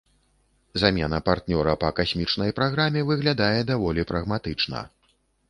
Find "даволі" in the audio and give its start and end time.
3.73-4.09